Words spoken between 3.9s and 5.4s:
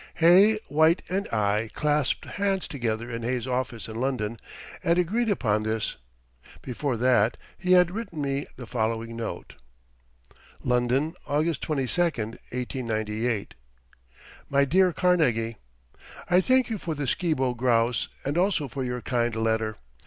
London, and agreed